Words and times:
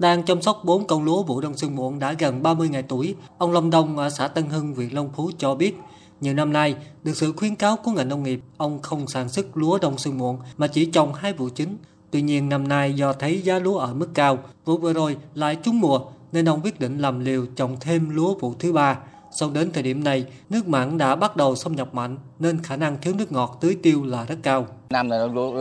Đang 0.00 0.22
chăm 0.22 0.42
sóc 0.42 0.64
4 0.64 0.86
công 0.86 1.04
lúa 1.04 1.22
vụ 1.22 1.40
đông 1.40 1.56
xuân 1.56 1.76
muộn 1.76 1.98
đã 1.98 2.12
gần 2.12 2.42
30 2.42 2.68
ngày 2.68 2.82
tuổi, 2.82 3.14
ông 3.38 3.52
Long 3.52 3.70
Đông 3.70 3.96
ở 3.96 4.10
xã 4.10 4.28
Tân 4.28 4.44
Hưng, 4.44 4.74
huyện 4.74 4.88
Long 4.88 5.10
Phú 5.16 5.30
cho 5.38 5.54
biết, 5.54 5.76
nhiều 6.20 6.34
năm 6.34 6.52
nay, 6.52 6.76
được 7.02 7.16
sự 7.16 7.32
khuyến 7.36 7.54
cáo 7.54 7.76
của 7.76 7.92
ngành 7.92 8.08
nông 8.08 8.22
nghiệp, 8.22 8.40
ông 8.56 8.82
không 8.82 9.08
sản 9.08 9.28
xuất 9.28 9.56
lúa 9.56 9.78
đông 9.78 9.98
xuân 9.98 10.18
muộn 10.18 10.38
mà 10.56 10.66
chỉ 10.66 10.84
trồng 10.84 11.14
hai 11.14 11.32
vụ 11.32 11.48
chính. 11.48 11.76
Tuy 12.10 12.22
nhiên 12.22 12.48
năm 12.48 12.68
nay 12.68 12.92
do 12.92 13.12
thấy 13.12 13.42
giá 13.42 13.58
lúa 13.58 13.78
ở 13.78 13.94
mức 13.94 14.08
cao, 14.14 14.38
vụ 14.64 14.78
vừa 14.78 14.92
rồi 14.92 15.16
lại 15.34 15.56
trúng 15.56 15.80
mùa 15.80 16.00
nên 16.32 16.48
ông 16.48 16.60
quyết 16.64 16.80
định 16.80 16.98
làm 16.98 17.20
liều 17.20 17.46
trồng 17.56 17.76
thêm 17.80 18.10
lúa 18.10 18.34
vụ 18.34 18.54
thứ 18.58 18.72
ba. 18.72 18.98
Sau 19.32 19.50
đến 19.50 19.70
thời 19.72 19.82
điểm 19.82 20.04
này, 20.04 20.26
nước 20.50 20.68
mặn 20.68 20.98
đã 20.98 21.16
bắt 21.16 21.36
đầu 21.36 21.56
xâm 21.56 21.76
nhập 21.76 21.94
mạnh 21.94 22.18
nên 22.38 22.62
khả 22.62 22.76
năng 22.76 23.00
thiếu 23.00 23.14
nước 23.18 23.32
ngọt 23.32 23.58
tưới 23.60 23.76
tiêu 23.82 24.04
là 24.04 24.24
rất 24.24 24.36
cao. 24.42 24.66
Năm 24.90 25.08
này 25.08 25.18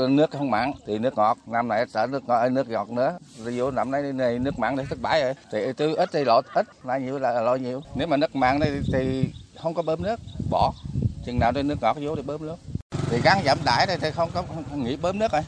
nước 0.09 0.31
không 0.31 0.51
mặn 0.51 0.71
thì 0.87 0.97
nước 0.97 1.13
ngọt, 1.15 1.37
năm 1.47 1.67
này 1.67 1.85
sợ 1.93 2.07
nước 2.07 2.23
ngọt 2.27 2.49
nước 2.49 2.69
ngọt 2.69 2.89
nữa. 2.89 3.17
Rồi 3.43 3.53
vô 3.57 3.71
năm 3.71 3.91
nay 3.91 4.13
này 4.13 4.39
nước 4.39 4.59
mặn 4.59 4.77
thì 4.77 4.83
thất 4.89 5.01
bại 5.01 5.21
rồi. 5.21 5.33
Thì 5.51 5.73
tưới 5.77 5.95
ít 5.95 6.09
thì 6.13 6.23
lọt 6.23 6.45
ít, 6.53 6.67
lại 6.83 7.01
nhiều 7.01 7.19
là 7.19 7.41
lo 7.41 7.55
nhiều. 7.55 7.81
Nếu 7.95 8.07
mà 8.07 8.17
nước 8.17 8.35
mặn 8.35 8.59
thì, 8.59 8.69
thì 8.93 9.29
không 9.61 9.73
có 9.73 9.81
bơm 9.81 10.01
nước, 10.01 10.19
bỏ. 10.49 10.73
Chừng 11.25 11.39
nào 11.39 11.51
nước 11.51 11.75
ngọt 11.81 11.97
vô 12.01 12.15
thì 12.15 12.21
bơm 12.21 12.45
nước. 12.45 12.55
Thì 13.09 13.21
gắn 13.23 13.37
giảm 13.45 13.57
đãi 13.65 13.85
đây 13.87 13.97
thì 14.01 14.11
không 14.11 14.29
có 14.33 14.43
không, 14.55 14.63
không 14.69 14.83
nghĩ 14.83 14.97
bơm 15.01 15.19
nước 15.19 15.31
rồi. 15.31 15.41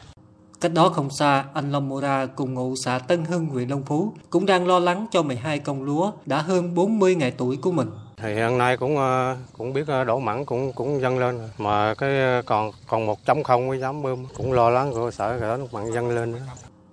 Cách 0.61 0.73
đó 0.73 0.89
không 0.89 1.09
xa, 1.09 1.45
anh 1.53 1.71
Long 1.71 1.89
Mora 1.89 2.25
cùng 2.25 2.53
ngụ 2.53 2.75
xã 2.75 2.99
Tân 2.99 3.25
Hưng, 3.25 3.45
huyện 3.45 3.69
Long 3.69 3.83
Phú 3.83 4.13
cũng 4.29 4.45
đang 4.45 4.67
lo 4.67 4.79
lắng 4.79 5.07
cho 5.11 5.23
12 5.23 5.59
công 5.59 5.83
lúa 5.83 6.11
đã 6.25 6.41
hơn 6.41 6.75
40 6.75 7.15
ngày 7.15 7.31
tuổi 7.31 7.57
của 7.57 7.71
mình. 7.71 7.89
Thì 8.21 8.33
hiện 8.33 8.57
nay 8.57 8.77
cũng 8.77 8.97
ờ, 8.97 9.37
cũng 9.57 9.73
biết 9.73 9.87
ờ, 9.87 10.03
đổ 10.03 10.19
mặn 10.19 10.45
cũng 10.45 10.73
cũng 10.73 11.01
dâng 11.01 11.19
lên 11.19 11.39
mà 11.57 11.93
cái 11.93 12.19
ờ, 12.21 12.41
còn 12.45 12.71
còn 12.87 13.05
một 13.05 13.25
chống 13.25 13.43
không 13.43 13.69
với 13.69 13.79
dám 13.79 14.01
bơm 14.01 14.25
cũng 14.37 14.53
lo 14.53 14.69
lắng 14.69 14.93
của 14.93 15.11
sợ 15.11 15.37
cái 15.39 15.57
nước 15.57 15.73
mặn 15.73 15.91
dâng 15.93 16.09
lên. 16.09 16.35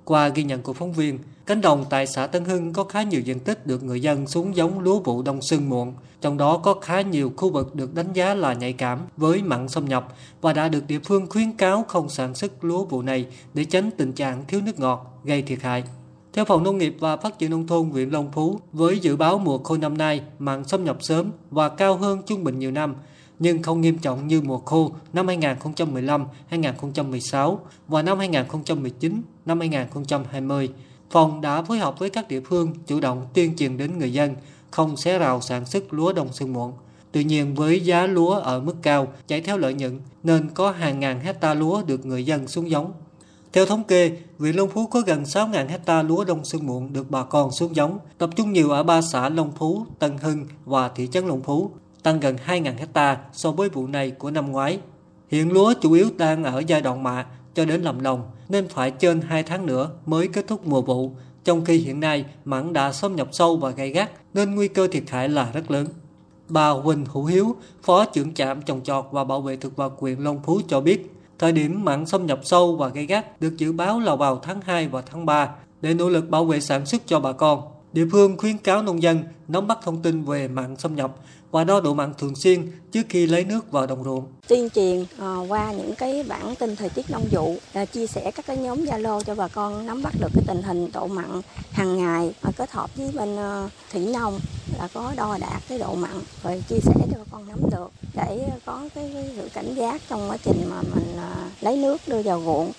Qua 0.04 0.28
ghi 0.28 0.42
nhận 0.42 0.62
của 0.62 0.72
phóng 0.72 0.92
viên, 0.92 1.18
cánh 1.46 1.60
đồng 1.60 1.84
tại 1.90 2.06
xã 2.06 2.26
Tân 2.26 2.44
Hưng 2.44 2.72
có 2.72 2.84
khá 2.84 3.02
nhiều 3.02 3.20
diện 3.20 3.40
tích 3.40 3.66
được 3.66 3.82
người 3.82 4.02
dân 4.02 4.26
xuống 4.26 4.56
giống 4.56 4.80
lúa 4.80 5.00
vụ 5.00 5.22
đông 5.22 5.42
xuân 5.42 5.70
muộn, 5.70 5.94
trong 6.20 6.36
đó 6.36 6.56
có 6.56 6.74
khá 6.74 7.00
nhiều 7.00 7.32
khu 7.36 7.50
vực 7.50 7.74
được 7.74 7.94
đánh 7.94 8.12
giá 8.12 8.34
là 8.34 8.52
nhạy 8.52 8.72
cảm 8.72 9.06
với 9.16 9.42
mặn 9.42 9.68
xâm 9.68 9.84
nhập 9.84 10.08
và 10.40 10.52
đã 10.52 10.68
được 10.68 10.86
địa 10.86 10.98
phương 11.04 11.26
khuyến 11.30 11.52
cáo 11.52 11.84
không 11.88 12.08
sản 12.08 12.34
xuất 12.34 12.64
lúa 12.64 12.84
vụ 12.84 13.02
này 13.02 13.26
để 13.54 13.64
tránh 13.64 13.90
tình 13.90 14.12
trạng 14.12 14.44
thiếu 14.48 14.60
nước 14.60 14.80
ngọt 14.80 15.20
gây 15.24 15.42
thiệt 15.42 15.62
hại. 15.62 15.84
Theo 16.38 16.44
Phòng 16.44 16.62
Nông 16.62 16.78
nghiệp 16.78 16.96
và 17.00 17.16
Phát 17.16 17.38
triển 17.38 17.50
Nông 17.50 17.66
thôn 17.66 17.90
huyện 17.90 18.10
Long 18.10 18.32
Phú, 18.32 18.60
với 18.72 18.98
dự 18.98 19.16
báo 19.16 19.38
mùa 19.38 19.58
khô 19.58 19.76
năm 19.76 19.98
nay 19.98 20.20
mặn 20.38 20.64
xâm 20.64 20.84
nhập 20.84 20.96
sớm 21.00 21.30
và 21.50 21.68
cao 21.68 21.96
hơn 21.96 22.22
trung 22.26 22.44
bình 22.44 22.58
nhiều 22.58 22.70
năm, 22.70 22.94
nhưng 23.38 23.62
không 23.62 23.80
nghiêm 23.80 23.98
trọng 23.98 24.28
như 24.28 24.40
mùa 24.40 24.58
khô 24.58 24.92
năm 25.12 25.26
2015, 25.26 26.24
2016 26.48 27.60
và 27.88 28.02
năm 28.02 28.18
2019, 28.18 29.22
năm 29.46 29.60
2020. 29.60 30.68
Phòng 31.10 31.40
đã 31.40 31.62
phối 31.62 31.78
hợp 31.78 31.98
với 31.98 32.10
các 32.10 32.28
địa 32.28 32.40
phương 32.40 32.72
chủ 32.86 33.00
động 33.00 33.26
tuyên 33.34 33.56
truyền 33.56 33.76
đến 33.76 33.98
người 33.98 34.12
dân 34.12 34.34
không 34.70 34.96
xé 34.96 35.18
rào 35.18 35.40
sản 35.40 35.66
xuất 35.66 35.92
lúa 35.92 36.12
đông 36.12 36.32
xuân 36.32 36.52
muộn. 36.52 36.72
Tuy 37.12 37.24
nhiên 37.24 37.54
với 37.54 37.80
giá 37.80 38.06
lúa 38.06 38.34
ở 38.34 38.60
mức 38.60 38.74
cao 38.82 39.08
chạy 39.26 39.40
theo 39.40 39.58
lợi 39.58 39.74
nhuận 39.74 40.00
nên 40.22 40.48
có 40.54 40.70
hàng 40.70 41.00
ngàn 41.00 41.20
hecta 41.20 41.54
lúa 41.54 41.82
được 41.82 42.06
người 42.06 42.26
dân 42.26 42.48
xuống 42.48 42.70
giống. 42.70 42.92
Theo 43.52 43.66
thống 43.66 43.84
kê, 43.84 44.12
huyện 44.38 44.56
Long 44.56 44.68
Phú 44.68 44.86
có 44.86 45.00
gần 45.00 45.22
6.000 45.22 45.68
hecta 45.68 46.02
lúa 46.02 46.24
đông 46.24 46.44
xuân 46.44 46.66
muộn 46.66 46.92
được 46.92 47.10
bà 47.10 47.24
con 47.24 47.52
xuống 47.52 47.76
giống, 47.76 47.98
tập 48.18 48.30
trung 48.36 48.52
nhiều 48.52 48.70
ở 48.70 48.82
ba 48.82 49.02
xã 49.02 49.28
Long 49.28 49.52
Phú, 49.52 49.86
Tân 49.98 50.18
Hưng 50.18 50.46
và 50.64 50.88
thị 50.88 51.08
trấn 51.12 51.26
Long 51.26 51.42
Phú, 51.42 51.70
tăng 52.02 52.20
gần 52.20 52.36
2.000 52.46 52.76
hecta 52.76 53.18
so 53.32 53.50
với 53.50 53.68
vụ 53.68 53.86
này 53.86 54.10
của 54.10 54.30
năm 54.30 54.52
ngoái. 54.52 54.78
Hiện 55.28 55.52
lúa 55.52 55.74
chủ 55.80 55.92
yếu 55.92 56.08
đang 56.16 56.44
ở 56.44 56.62
giai 56.66 56.82
đoạn 56.82 57.02
mạ 57.02 57.26
cho 57.54 57.64
đến 57.64 57.82
làm 57.82 58.02
đồng, 58.02 58.22
nên 58.48 58.68
phải 58.68 58.90
trên 58.90 59.20
2 59.20 59.42
tháng 59.42 59.66
nữa 59.66 59.90
mới 60.06 60.28
kết 60.28 60.46
thúc 60.48 60.66
mùa 60.66 60.82
vụ, 60.82 61.12
trong 61.44 61.64
khi 61.64 61.76
hiện 61.78 62.00
nay 62.00 62.24
mặn 62.44 62.72
đã 62.72 62.92
xâm 62.92 63.16
nhập 63.16 63.28
sâu 63.32 63.56
và 63.56 63.70
gay 63.70 63.90
gắt 63.90 64.10
nên 64.34 64.54
nguy 64.54 64.68
cơ 64.68 64.88
thiệt 64.88 65.10
hại 65.10 65.28
là 65.28 65.50
rất 65.52 65.70
lớn. 65.70 65.86
Bà 66.48 66.68
Huỳnh 66.68 67.04
Hữu 67.12 67.24
Hiếu, 67.24 67.56
Phó 67.82 68.04
trưởng 68.04 68.34
trạm 68.34 68.62
trồng 68.62 68.80
trọt 68.82 69.04
và 69.10 69.24
bảo 69.24 69.40
vệ 69.40 69.56
thực 69.56 69.76
vật 69.76 69.94
huyện 69.98 70.18
Long 70.18 70.40
Phú 70.42 70.60
cho 70.68 70.80
biết, 70.80 71.14
thời 71.38 71.52
điểm 71.52 71.84
mặn 71.84 72.06
xâm 72.06 72.26
nhập 72.26 72.40
sâu 72.42 72.76
và 72.76 72.88
gây 72.88 73.06
gắt 73.06 73.40
được 73.40 73.56
dự 73.56 73.72
báo 73.72 74.00
là 74.00 74.16
vào 74.16 74.40
tháng 74.42 74.60
2 74.60 74.88
và 74.88 75.02
tháng 75.02 75.26
3 75.26 75.48
để 75.80 75.94
nỗ 75.94 76.08
lực 76.08 76.30
bảo 76.30 76.44
vệ 76.44 76.60
sản 76.60 76.86
xuất 76.86 77.02
cho 77.06 77.20
bà 77.20 77.32
con. 77.32 77.77
Địa 77.92 78.06
phương 78.12 78.36
khuyến 78.36 78.58
cáo 78.58 78.82
nông 78.82 79.02
dân 79.02 79.24
nắm 79.48 79.66
bắt 79.66 79.78
thông 79.82 80.02
tin 80.02 80.24
về 80.24 80.48
mặn 80.48 80.76
xâm 80.76 80.96
nhập 80.96 81.16
và 81.50 81.64
đo 81.64 81.80
độ 81.80 81.94
mặn 81.94 82.14
thường 82.18 82.34
xuyên 82.34 82.72
trước 82.92 83.02
khi 83.08 83.26
lấy 83.26 83.44
nước 83.44 83.72
vào 83.72 83.86
đồng 83.86 84.04
ruộng. 84.04 84.24
Tuyên 84.48 84.70
truyền 84.70 85.04
ờ, 85.18 85.46
qua 85.48 85.72
những 85.72 85.94
cái 85.94 86.22
bản 86.28 86.54
tin 86.56 86.76
thời 86.76 86.88
tiết 86.88 87.10
nông 87.10 87.24
vụ, 87.30 87.56
chia 87.92 88.06
sẻ 88.06 88.30
các 88.30 88.46
cái 88.46 88.56
nhóm 88.56 88.84
Zalo 88.84 89.20
cho 89.20 89.34
bà 89.34 89.48
con 89.48 89.86
nắm 89.86 90.02
bắt 90.02 90.14
được 90.20 90.28
cái 90.34 90.44
tình 90.46 90.62
hình 90.62 90.90
độ 90.92 91.06
mặn 91.06 91.40
hàng 91.70 91.98
ngày 91.98 92.32
kết 92.56 92.70
hợp 92.70 92.96
với 92.96 93.10
bên 93.14 93.36
ờ, 93.36 93.68
thủy 93.92 94.06
nông 94.06 94.40
là 94.78 94.88
có 94.94 95.12
đo 95.16 95.38
đạt 95.40 95.62
cái 95.68 95.78
độ 95.78 95.94
mặn 95.94 96.20
rồi 96.44 96.62
chia 96.68 96.78
sẻ 96.82 96.92
cho 96.96 97.18
bà 97.18 97.24
con 97.30 97.48
nắm 97.48 97.58
được 97.70 97.90
để 98.14 98.48
có 98.66 98.88
cái, 98.94 99.10
cái 99.14 99.32
sự 99.36 99.48
cảnh 99.54 99.74
giác 99.74 100.00
trong 100.08 100.30
quá 100.30 100.36
trình 100.44 100.64
mà 100.70 100.82
mình 100.94 101.16
ờ, 101.16 101.34
lấy 101.60 101.76
nước 101.76 102.00
đưa 102.06 102.22
vào 102.22 102.42
ruộng. 102.44 102.72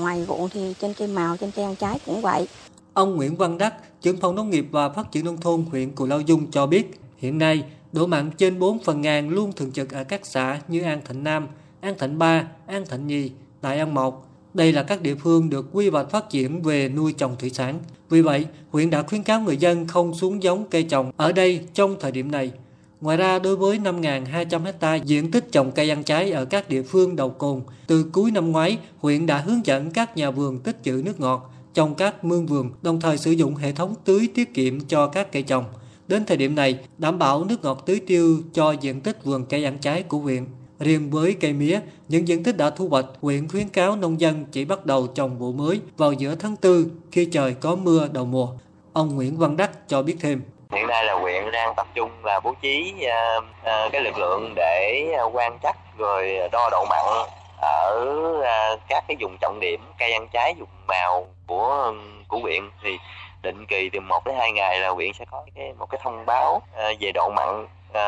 Ngoài 0.00 0.24
ruộng 0.28 0.48
thì 0.48 0.74
trên 0.80 0.94
cây 0.94 1.08
màu, 1.08 1.36
trên 1.36 1.50
cây 1.50 1.64
ăn 1.64 1.76
trái 1.76 1.98
cũng 2.06 2.20
vậy. 2.20 2.48
Ông 2.94 3.16
Nguyễn 3.16 3.36
Văn 3.36 3.58
Đắc, 3.58 3.74
trưởng 4.02 4.16
phòng 4.16 4.34
nông 4.34 4.50
nghiệp 4.50 4.66
và 4.70 4.88
phát 4.88 5.12
triển 5.12 5.24
nông 5.24 5.36
thôn 5.36 5.64
huyện 5.70 5.92
Cù 5.92 6.06
Lao 6.06 6.20
Dung 6.20 6.50
cho 6.50 6.66
biết, 6.66 7.00
hiện 7.16 7.38
nay 7.38 7.64
độ 7.92 8.06
mặn 8.06 8.30
trên 8.30 8.58
4 8.58 8.78
phần 8.78 9.00
ngàn 9.00 9.28
luôn 9.28 9.52
thường 9.52 9.72
trực 9.72 9.92
ở 9.92 10.04
các 10.04 10.26
xã 10.26 10.60
như 10.68 10.82
An 10.82 11.00
Thạnh 11.04 11.24
Nam, 11.24 11.46
An 11.80 11.94
Thạnh 11.98 12.18
Ba, 12.18 12.48
An 12.66 12.86
Thạnh 12.86 13.06
Nhì, 13.06 13.30
Đại 13.62 13.78
An 13.78 13.94
Một. 13.94 14.26
Đây 14.54 14.72
là 14.72 14.82
các 14.82 15.02
địa 15.02 15.14
phương 15.14 15.50
được 15.50 15.66
quy 15.72 15.88
hoạch 15.88 16.10
phát 16.10 16.30
triển 16.30 16.62
về 16.62 16.88
nuôi 16.88 17.12
trồng 17.12 17.36
thủy 17.38 17.50
sản. 17.50 17.78
Vì 18.10 18.22
vậy, 18.22 18.46
huyện 18.70 18.90
đã 18.90 19.02
khuyến 19.02 19.22
cáo 19.22 19.40
người 19.40 19.56
dân 19.56 19.86
không 19.86 20.14
xuống 20.14 20.42
giống 20.42 20.64
cây 20.70 20.82
trồng 20.82 21.12
ở 21.16 21.32
đây 21.32 21.60
trong 21.74 21.96
thời 22.00 22.12
điểm 22.12 22.30
này. 22.30 22.52
Ngoài 23.00 23.16
ra, 23.16 23.38
đối 23.38 23.56
với 23.56 23.78
5.200 23.78 24.64
hecta 24.64 24.94
diện 24.94 25.30
tích 25.30 25.52
trồng 25.52 25.72
cây 25.72 25.90
ăn 25.90 26.04
trái 26.04 26.30
ở 26.30 26.44
các 26.44 26.68
địa 26.68 26.82
phương 26.82 27.16
đầu 27.16 27.30
cồn, 27.30 27.60
từ 27.86 28.04
cuối 28.12 28.30
năm 28.30 28.52
ngoái, 28.52 28.78
huyện 28.98 29.26
đã 29.26 29.38
hướng 29.38 29.66
dẫn 29.66 29.90
các 29.90 30.16
nhà 30.16 30.30
vườn 30.30 30.58
tích 30.58 30.76
trữ 30.82 31.02
nước 31.04 31.20
ngọt 31.20 31.52
trong 31.74 31.94
các 31.94 32.24
mương 32.24 32.46
vườn, 32.46 32.70
đồng 32.82 33.00
thời 33.00 33.18
sử 33.18 33.30
dụng 33.30 33.54
hệ 33.54 33.72
thống 33.72 33.94
tưới 34.04 34.28
tiết 34.34 34.54
kiệm 34.54 34.80
cho 34.80 35.06
các 35.06 35.32
cây 35.32 35.42
trồng. 35.42 35.64
Đến 36.08 36.24
thời 36.26 36.36
điểm 36.36 36.54
này, 36.54 36.78
đảm 36.98 37.18
bảo 37.18 37.44
nước 37.44 37.64
ngọt 37.64 37.82
tưới 37.86 38.00
tiêu 38.06 38.38
cho 38.52 38.72
diện 38.72 39.00
tích 39.00 39.24
vườn 39.24 39.44
cây 39.44 39.64
ăn 39.64 39.78
trái 39.78 40.02
của 40.02 40.18
huyện. 40.18 40.46
Riêng 40.80 41.10
với 41.10 41.36
cây 41.40 41.52
mía, 41.52 41.80
những 42.08 42.28
diện 42.28 42.44
tích 42.44 42.56
đã 42.56 42.70
thu 42.70 42.88
hoạch, 42.88 43.06
huyện 43.20 43.48
khuyến 43.48 43.68
cáo 43.68 43.96
nông 43.96 44.20
dân 44.20 44.44
chỉ 44.52 44.64
bắt 44.64 44.86
đầu 44.86 45.06
trồng 45.06 45.38
vụ 45.38 45.52
mới 45.52 45.80
vào 45.96 46.12
giữa 46.12 46.34
tháng 46.34 46.56
4 46.62 46.84
khi 47.12 47.24
trời 47.24 47.54
có 47.54 47.76
mưa 47.76 48.08
đầu 48.12 48.24
mùa. 48.24 48.48
Ông 48.92 49.14
Nguyễn 49.14 49.38
Văn 49.38 49.56
Đắc 49.56 49.70
cho 49.88 50.02
biết 50.02 50.16
thêm. 50.20 50.42
Hiện 50.72 50.86
nay 50.86 51.04
là 51.04 51.14
huyện 51.14 51.50
đang 51.52 51.74
tập 51.76 51.86
trung 51.94 52.10
là 52.24 52.40
bố 52.40 52.54
trí 52.62 52.94
ờ, 53.06 53.40
ờ, 53.62 53.88
cái 53.92 54.02
lực 54.02 54.18
lượng 54.18 54.52
để 54.56 55.06
ờ, 55.18 55.30
quan 55.32 55.58
trắc 55.62 55.76
rồi 55.98 56.38
đo 56.52 56.70
độ 56.70 56.84
mặn 56.90 57.00
ở 57.62 58.06
à, 58.44 58.76
các 58.88 59.04
cái 59.08 59.16
vùng 59.20 59.36
trọng 59.40 59.60
điểm, 59.60 59.80
cây 59.98 60.12
ăn 60.12 60.28
trái, 60.32 60.54
vùng 60.58 60.68
màu 60.88 61.26
của 61.46 61.92
của 62.28 62.38
huyện 62.38 62.62
thì 62.82 62.98
định 63.42 63.66
kỳ 63.66 63.90
từ 63.92 64.00
1 64.00 64.24
đến 64.24 64.34
2 64.38 64.52
ngày 64.52 64.80
là 64.80 64.88
huyện 64.88 65.12
sẽ 65.12 65.24
có 65.30 65.44
cái, 65.54 65.72
một 65.72 65.86
cái 65.90 66.00
thông 66.02 66.26
báo 66.26 66.62
à, 66.76 66.92
về 67.00 67.12
độ 67.14 67.30
mặn 67.36 67.66
à, 67.92 68.02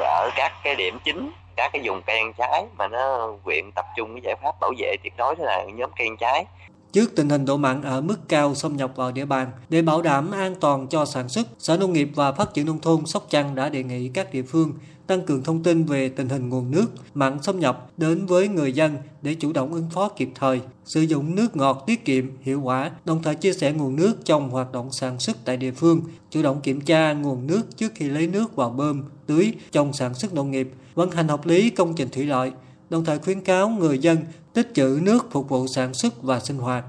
ở 0.00 0.30
các 0.36 0.52
cái 0.62 0.74
điểm 0.74 0.98
chính, 1.04 1.32
các 1.56 1.72
cái 1.72 1.82
vùng 1.84 2.02
cây 2.02 2.18
ăn 2.18 2.32
trái 2.32 2.64
mà 2.78 2.88
nó, 2.88 3.32
huyện 3.44 3.72
tập 3.74 3.86
trung 3.96 4.14
cái 4.14 4.20
giải 4.24 4.34
pháp 4.42 4.60
bảo 4.60 4.72
vệ 4.78 4.96
tuyệt 5.02 5.12
đối 5.16 5.34
là 5.38 5.64
nhóm 5.74 5.90
cây 5.96 6.06
ăn 6.06 6.16
trái. 6.16 6.44
Trước 6.92 7.14
tình 7.16 7.28
hình 7.28 7.44
độ 7.44 7.56
mặn 7.56 7.82
ở 7.82 8.00
mức 8.00 8.28
cao 8.28 8.54
xâm 8.54 8.76
nhập 8.76 8.92
vào 8.96 9.12
địa 9.12 9.24
bàn, 9.24 9.50
để 9.68 9.82
bảo 9.82 10.02
đảm 10.02 10.30
an 10.30 10.54
toàn 10.60 10.86
cho 10.88 11.04
sản 11.04 11.28
xuất, 11.28 11.48
Sở 11.58 11.76
Nông 11.76 11.92
nghiệp 11.92 12.08
và 12.14 12.32
Phát 12.32 12.54
triển 12.54 12.66
Nông 12.66 12.80
thôn 12.80 13.06
Sóc 13.06 13.26
Trăng 13.30 13.54
đã 13.54 13.68
đề 13.68 13.82
nghị 13.82 14.08
các 14.08 14.32
địa 14.32 14.42
phương 14.42 14.72
tăng 15.06 15.20
cường 15.20 15.42
thông 15.42 15.62
tin 15.62 15.84
về 15.84 16.08
tình 16.08 16.28
hình 16.28 16.48
nguồn 16.48 16.70
nước, 16.70 16.86
mặn 17.14 17.42
xâm 17.42 17.60
nhập 17.60 17.90
đến 17.96 18.26
với 18.26 18.48
người 18.48 18.72
dân 18.72 18.96
để 19.22 19.34
chủ 19.34 19.52
động 19.52 19.72
ứng 19.72 19.90
phó 19.90 20.08
kịp 20.08 20.30
thời, 20.34 20.60
sử 20.84 21.00
dụng 21.00 21.34
nước 21.34 21.56
ngọt 21.56 21.84
tiết 21.86 22.04
kiệm, 22.04 22.24
hiệu 22.40 22.60
quả, 22.60 22.90
đồng 23.04 23.22
thời 23.22 23.34
chia 23.34 23.52
sẻ 23.52 23.72
nguồn 23.72 23.96
nước 23.96 24.24
trong 24.24 24.50
hoạt 24.50 24.72
động 24.72 24.92
sản 24.92 25.18
xuất 25.18 25.36
tại 25.44 25.56
địa 25.56 25.70
phương, 25.70 26.00
chủ 26.30 26.42
động 26.42 26.60
kiểm 26.60 26.80
tra 26.80 27.12
nguồn 27.12 27.46
nước 27.46 27.76
trước 27.76 27.92
khi 27.94 28.08
lấy 28.08 28.26
nước 28.26 28.56
vào 28.56 28.70
bơm, 28.70 29.04
tưới 29.26 29.52
trong 29.72 29.92
sản 29.92 30.14
xuất 30.14 30.34
nông 30.34 30.50
nghiệp, 30.50 30.70
vận 30.94 31.10
hành 31.10 31.28
hợp 31.28 31.46
lý 31.46 31.70
công 31.70 31.94
trình 31.94 32.08
thủy 32.12 32.24
lợi, 32.24 32.52
đồng 32.90 33.04
thời 33.04 33.18
khuyến 33.18 33.40
cáo 33.40 33.68
người 33.68 33.98
dân 33.98 34.18
tích 34.52 34.70
trữ 34.74 34.98
nước 35.02 35.26
phục 35.30 35.48
vụ 35.48 35.66
sản 35.66 35.94
xuất 35.94 36.22
và 36.22 36.40
sinh 36.40 36.58
hoạt. 36.58 36.84